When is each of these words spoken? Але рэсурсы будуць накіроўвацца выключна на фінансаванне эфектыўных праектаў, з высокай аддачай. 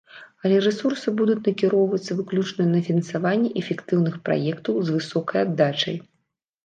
Але 0.47 0.55
рэсурсы 0.67 1.11
будуць 1.19 1.43
накіроўвацца 1.47 2.17
выключна 2.21 2.67
на 2.73 2.79
фінансаванне 2.89 3.53
эфектыўных 3.61 4.19
праектаў, 4.31 4.73
з 4.89 5.01
высокай 5.01 5.39
аддачай. 5.47 5.95